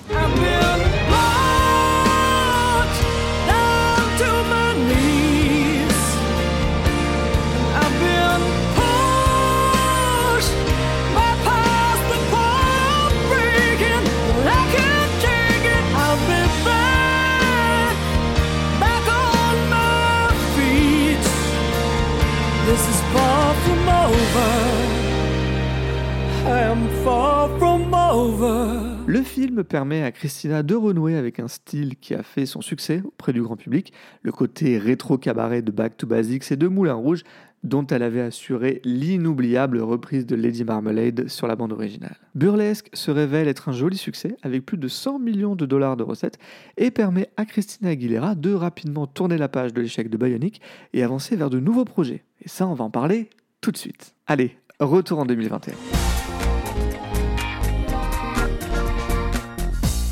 Le 29.06 29.22
film 29.22 29.64
permet 29.64 30.02
à 30.02 30.12
Christina 30.12 30.62
de 30.62 30.74
renouer 30.74 31.16
avec 31.16 31.38
un 31.38 31.48
style 31.48 31.96
qui 31.96 32.14
a 32.14 32.22
fait 32.22 32.46
son 32.46 32.60
succès 32.60 33.02
auprès 33.04 33.32
du 33.32 33.42
grand 33.42 33.56
public, 33.56 33.92
le 34.22 34.32
côté 34.32 34.78
rétro-cabaret 34.78 35.62
de 35.62 35.70
Back 35.70 35.96
to 35.96 36.06
Basics 36.06 36.50
et 36.50 36.56
de 36.56 36.66
Moulin 36.66 36.94
Rouge, 36.94 37.22
dont 37.62 37.86
elle 37.86 38.02
avait 38.02 38.20
assuré 38.20 38.80
l'inoubliable 38.84 39.80
reprise 39.80 40.26
de 40.26 40.36
Lady 40.36 40.64
Marmalade 40.64 41.28
sur 41.28 41.46
la 41.46 41.56
bande 41.56 41.72
originale. 41.72 42.16
Burlesque 42.34 42.88
se 42.92 43.10
révèle 43.10 43.48
être 43.48 43.68
un 43.68 43.72
joli 43.72 43.96
succès 43.96 44.36
avec 44.42 44.64
plus 44.64 44.78
de 44.78 44.88
100 44.88 45.18
millions 45.18 45.56
de 45.56 45.66
dollars 45.66 45.96
de 45.96 46.02
recettes 46.02 46.38
et 46.76 46.90
permet 46.90 47.30
à 47.36 47.44
Christina 47.44 47.90
Aguilera 47.90 48.34
de 48.34 48.52
rapidement 48.52 49.06
tourner 49.06 49.38
la 49.38 49.48
page 49.48 49.72
de 49.72 49.80
l'échec 49.80 50.10
de 50.10 50.16
Bionic 50.16 50.60
et 50.92 51.02
avancer 51.02 51.36
vers 51.36 51.50
de 51.50 51.60
nouveaux 51.60 51.84
projets. 51.84 52.22
Et 52.42 52.48
ça, 52.48 52.66
on 52.66 52.74
va 52.74 52.84
en 52.84 52.90
parler 52.90 53.30
tout 53.60 53.70
de 53.70 53.76
suite. 53.76 54.14
Allez, 54.26 54.56
retour 54.78 55.18
en 55.18 55.26
2021. 55.26 56.13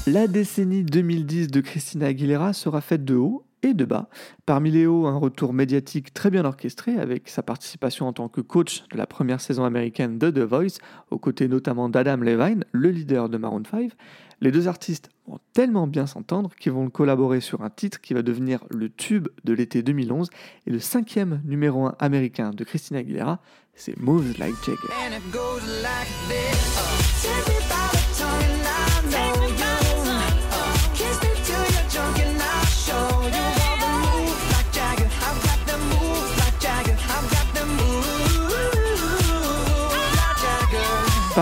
La 0.08 0.26
décennie 0.26 0.82
2010 0.82 1.46
de 1.46 1.60
Christina 1.60 2.06
Aguilera 2.06 2.52
sera 2.52 2.80
faite 2.80 3.04
de 3.04 3.14
haut 3.14 3.46
et 3.62 3.72
de 3.72 3.84
bas. 3.84 4.08
Parmi 4.46 4.72
les 4.72 4.84
hauts, 4.84 5.06
un 5.06 5.16
retour 5.16 5.52
médiatique 5.52 6.12
très 6.12 6.28
bien 6.28 6.44
orchestré 6.44 6.98
avec 6.98 7.28
sa 7.28 7.44
participation 7.44 8.08
en 8.08 8.12
tant 8.12 8.28
que 8.28 8.40
coach 8.40 8.82
de 8.90 8.98
la 8.98 9.06
première 9.06 9.40
saison 9.40 9.62
américaine 9.62 10.18
de 10.18 10.28
The 10.30 10.40
Voice, 10.40 10.78
aux 11.12 11.18
côtés 11.18 11.46
notamment 11.46 11.88
d'Adam 11.88 12.16
Levine, 12.16 12.64
le 12.72 12.90
leader 12.90 13.28
de 13.28 13.38
Maroon 13.38 13.62
5. 13.70 13.92
Les 14.40 14.50
deux 14.50 14.66
artistes 14.66 15.08
vont 15.28 15.38
tellement 15.52 15.86
bien 15.86 16.08
s'entendre 16.08 16.50
qu'ils 16.56 16.72
vont 16.72 16.90
collaborer 16.90 17.40
sur 17.40 17.62
un 17.62 17.70
titre 17.70 18.00
qui 18.00 18.12
va 18.12 18.22
devenir 18.22 18.64
le 18.70 18.88
tube 18.88 19.28
de 19.44 19.52
l'été 19.52 19.84
2011 19.84 20.30
et 20.66 20.70
le 20.72 20.80
cinquième 20.80 21.40
numéro 21.44 21.86
1 21.86 21.94
américain 22.00 22.50
de 22.50 22.64
Christina 22.64 22.98
Aguilera, 22.98 23.40
c'est 23.76 23.96
Moves 24.00 24.36
Like 24.36 24.56
Jagger. 24.66 24.88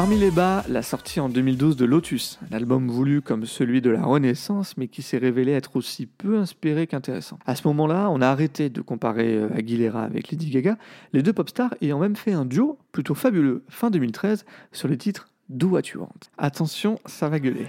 Parmi 0.00 0.16
les 0.16 0.30
bas, 0.30 0.64
la 0.66 0.80
sortie 0.80 1.21
en 1.21 1.28
2012 1.28 1.76
de 1.76 1.85
Lotus, 1.85 2.38
un 2.50 2.57
album 2.57 2.88
voulu 2.88 3.21
comme 3.21 3.45
celui 3.45 3.83
de 3.83 3.90
la 3.90 4.02
Renaissance, 4.02 4.78
mais 4.78 4.88
qui 4.88 5.02
s'est 5.02 5.19
révélé 5.19 5.52
être 5.52 5.76
aussi 5.76 6.07
peu 6.07 6.38
inspiré 6.38 6.87
qu'intéressant. 6.87 7.38
À 7.45 7.54
ce 7.54 7.69
moment-là, 7.69 8.09
on 8.09 8.23
a 8.23 8.28
arrêté 8.28 8.71
de 8.71 8.80
comparer 8.80 9.35
euh, 9.35 9.54
Aguilera 9.54 10.02
avec 10.02 10.30
Lady 10.30 10.49
Gaga, 10.49 10.78
les 11.12 11.23
deux 11.23 11.35
pop 11.35 11.50
stars 11.50 11.75
ayant 11.83 11.99
même 11.99 12.16
fait 12.16 12.33
un 12.33 12.47
duo 12.47 12.78
plutôt 12.92 13.14
fabuleux 13.14 13.62
fin 13.69 13.90
2013 13.90 14.47
sur 14.73 14.88
le 14.88 14.97
titre 14.97 15.28
Do 15.50 15.69
What 15.69 15.83
You 15.92 16.00
Want. 16.00 16.30
Attention, 16.38 16.99
ça 17.04 17.28
va 17.28 17.38
gueuler. 17.38 17.66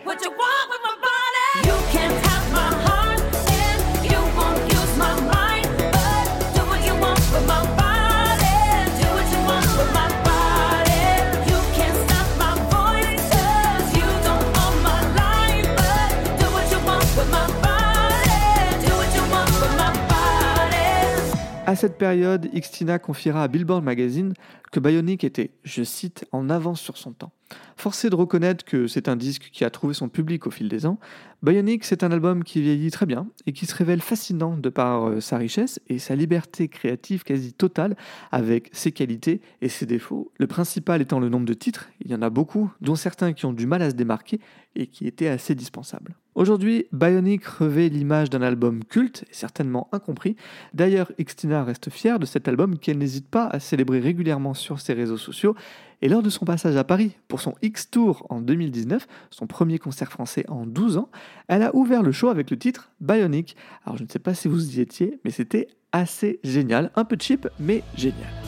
À 21.71 21.75
cette 21.77 21.97
période, 21.97 22.49
Xtina 22.53 22.99
confiera 22.99 23.43
à 23.43 23.47
Billboard 23.47 23.81
Magazine 23.81 24.33
que 24.73 24.81
Bionic 24.81 25.23
était, 25.23 25.51
je 25.63 25.83
cite, 25.83 26.25
en 26.33 26.49
avance 26.49 26.81
sur 26.81 26.97
son 26.97 27.13
temps. 27.13 27.31
Forcé 27.77 28.09
de 28.09 28.15
reconnaître 28.15 28.65
que 28.65 28.87
c'est 28.87 29.07
un 29.07 29.15
disque 29.15 29.51
qui 29.53 29.63
a 29.63 29.69
trouvé 29.69 29.93
son 29.93 30.09
public 30.09 30.47
au 30.47 30.51
fil 30.51 30.67
des 30.67 30.85
ans, 30.85 30.99
Bionic 31.43 31.85
c'est 31.85 32.03
un 32.03 32.11
album 32.11 32.43
qui 32.43 32.61
vieillit 32.61 32.91
très 32.91 33.07
bien 33.07 33.27
et 33.47 33.51
qui 33.51 33.65
se 33.65 33.73
révèle 33.73 34.01
fascinant 34.01 34.57
de 34.57 34.69
par 34.69 35.09
euh, 35.09 35.21
sa 35.21 35.37
richesse 35.37 35.79
et 35.87 35.97
sa 35.97 36.15
liberté 36.15 36.67
créative 36.67 37.23
quasi 37.23 37.51
totale 37.51 37.95
avec 38.31 38.69
ses 38.73 38.91
qualités 38.91 39.41
et 39.59 39.67
ses 39.67 39.87
défauts. 39.87 40.31
Le 40.37 40.45
principal 40.45 41.01
étant 41.01 41.19
le 41.19 41.29
nombre 41.29 41.47
de 41.47 41.55
titres, 41.55 41.89
il 42.05 42.11
y 42.11 42.15
en 42.15 42.21
a 42.21 42.29
beaucoup, 42.29 42.71
dont 42.79 42.93
certains 42.93 43.33
qui 43.33 43.47
ont 43.47 43.53
du 43.53 43.65
mal 43.65 43.81
à 43.81 43.89
se 43.89 43.95
démarquer 43.95 44.39
et 44.75 44.85
qui 44.85 45.07
étaient 45.07 45.29
assez 45.29 45.55
dispensables. 45.55 46.15
Aujourd'hui, 46.35 46.85
Bionic 46.91 47.43
revêt 47.43 47.89
l'image 47.89 48.29
d'un 48.29 48.43
album 48.43 48.83
culte 48.83 49.25
et 49.29 49.33
certainement 49.33 49.89
incompris. 49.91 50.35
D'ailleurs, 50.75 51.11
Xtina 51.19 51.63
reste 51.63 51.89
fière 51.89 52.19
de 52.19 52.25
cet 52.27 52.47
album 52.47 52.77
qu'elle 52.77 52.99
n'hésite 52.99 53.27
pas 53.27 53.47
à 53.47 53.59
célébrer 53.59 53.99
régulièrement 53.99 54.53
sur 54.53 54.79
ses 54.79 54.93
réseaux 54.93 55.17
sociaux. 55.17 55.55
Et 56.01 56.09
lors 56.09 56.23
de 56.23 56.29
son 56.29 56.45
passage 56.45 56.75
à 56.75 56.83
Paris 56.83 57.15
pour 57.27 57.41
son 57.41 57.53
X-Tour 57.61 58.25
en 58.29 58.41
2019, 58.41 59.07
son 59.29 59.47
premier 59.47 59.79
concert 59.79 60.11
français 60.11 60.45
en 60.47 60.65
12 60.65 60.97
ans, 60.97 61.09
elle 61.47 61.63
a 61.63 61.75
ouvert 61.75 62.01
le 62.01 62.11
show 62.11 62.29
avec 62.29 62.49
le 62.49 62.57
titre 62.57 62.91
Bionic. 62.99 63.55
Alors 63.85 63.97
je 63.97 64.03
ne 64.03 64.09
sais 64.09 64.19
pas 64.19 64.33
si 64.33 64.47
vous 64.47 64.77
y 64.77 64.81
étiez, 64.81 65.19
mais 65.23 65.31
c'était 65.31 65.67
assez 65.91 66.39
génial, 66.43 66.91
un 66.95 67.05
peu 67.05 67.17
cheap, 67.19 67.47
mais 67.59 67.83
génial. 67.95 68.40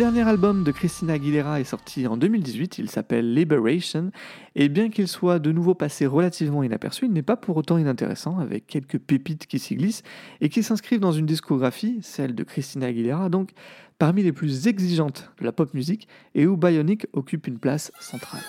Dernier 0.00 0.26
album 0.26 0.64
de 0.64 0.72
Christina 0.72 1.12
Aguilera 1.12 1.60
est 1.60 1.64
sorti 1.64 2.06
en 2.06 2.16
2018, 2.16 2.78
il 2.78 2.88
s'appelle 2.88 3.34
Liberation, 3.34 4.12
et 4.54 4.70
bien 4.70 4.88
qu'il 4.88 5.06
soit 5.06 5.38
de 5.38 5.52
nouveau 5.52 5.74
passé 5.74 6.06
relativement 6.06 6.62
inaperçu, 6.62 7.04
il 7.04 7.12
n'est 7.12 7.20
pas 7.20 7.36
pour 7.36 7.58
autant 7.58 7.76
inintéressant, 7.76 8.38
avec 8.38 8.66
quelques 8.66 8.98
pépites 8.98 9.46
qui 9.46 9.58
s'y 9.58 9.74
glissent 9.76 10.02
et 10.40 10.48
qui 10.48 10.62
s'inscrivent 10.62 11.00
dans 11.00 11.12
une 11.12 11.26
discographie, 11.26 11.98
celle 12.00 12.34
de 12.34 12.44
Christina 12.44 12.86
Aguilera, 12.86 13.28
donc 13.28 13.50
parmi 13.98 14.22
les 14.22 14.32
plus 14.32 14.68
exigeantes 14.68 15.30
de 15.38 15.44
la 15.44 15.52
pop 15.52 15.74
musique, 15.74 16.08
et 16.34 16.46
où 16.46 16.56
Bionic 16.56 17.06
occupe 17.12 17.46
une 17.46 17.58
place 17.58 17.92
centrale. 18.00 18.40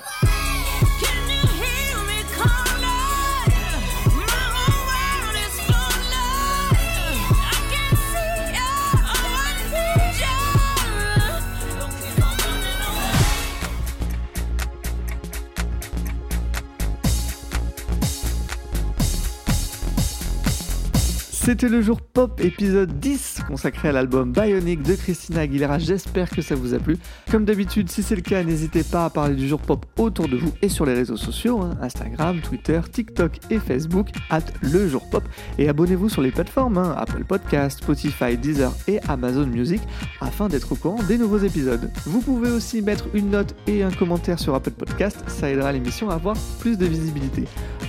C'était 21.51 21.67
le 21.67 21.81
jour 21.81 22.00
pop 22.00 22.39
épisode 22.39 22.98
10 23.01 23.41
consacré 23.46 23.89
à 23.89 23.91
l'album 23.91 24.31
Bionic 24.31 24.84
de 24.84 24.96
Christina 24.96 25.41
Aguilera. 25.41 25.79
J'espère 25.79 26.29
que 26.29 26.41
ça 26.41 26.55
vous 26.55 26.74
a 26.74 26.79
plu. 26.79 26.98
Comme 27.29 27.43
d'habitude, 27.43 27.91
si 27.91 28.03
c'est 28.03 28.15
le 28.15 28.22
cas, 28.22 28.41
n'hésitez 28.41 28.84
pas 28.84 29.03
à 29.03 29.10
parler 29.10 29.36
du 29.36 29.50
jour 29.50 29.60
pop 29.60 29.86
autour 29.98 30.29
de 30.29 30.38
vous 30.38 30.53
et 30.62 30.70
sur 30.70 30.86
les 30.86 30.93
réseaux 30.93 31.17
sociaux 31.17 31.60
hein, 31.60 31.77
Instagram, 31.81 32.39
Twitter, 32.39 32.79
TikTok 32.89 33.34
et 33.50 33.60
Facebook, 33.60 34.12
at 34.29 34.46
le 34.62 34.88
jour 34.88 35.03
pop. 35.10 35.25
Et 35.58 35.67
abonnez-vous 35.67 36.08
sur 36.08 36.22
les 36.22 36.31
plateformes 36.31 36.77
hein, 36.77 36.96
Apple 36.98 37.25
Podcast, 37.25 37.79
Spotify, 37.79 38.38
Deezer 38.38 38.74
et 38.88 39.01
Amazon 39.10 39.46
Music 39.46 39.81
afin 40.22 40.48
d'être 40.48 40.72
au 40.72 40.75
courant 40.75 41.03
des 41.03 41.17
nouveaux 41.17 41.39
épisodes. 41.39 41.91
Vous 42.05 42.22
pouvez 42.22 42.50
aussi 42.50 42.81
mettre 42.81 43.10
une 43.13 43.29
note 43.29 43.55
et 43.67 43.84
un 43.84 43.91
commentaire 43.91 44.39
sur 44.39 44.55
Apple 44.55 44.72
Podcast, 44.72 45.22
ça 45.27 45.51
aidera 45.51 45.74
l'émission 45.74 46.10
à 46.12 46.13
avoir 46.13 46.38
plus 46.62 46.77
de 46.77 46.86
visibilité. 46.86 47.43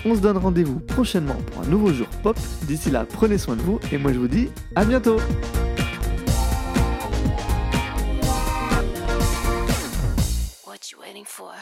On 0.05 0.17
se 0.17 0.21
donne 0.21 0.37
rendez-vous 0.37 0.81
prochainement 0.81 1.37
pour 1.53 1.63
un 1.63 1.69
nouveau 1.69 1.93
jour 1.93 2.09
pop. 2.25 2.37
D'ici 2.67 2.91
là, 2.91 3.07
prenez 3.09 3.39
soin 3.53 3.57
de 3.57 3.63
vous 3.63 3.81
et 3.93 3.99
moi 3.99 4.13
je 4.13 4.19
vous 4.19 4.29
dis 4.29 4.49
à 4.75 4.85
bientôt 4.85 5.19
What 10.67 10.91
you 10.91 10.99
waiting 11.01 11.25
for? 11.27 11.53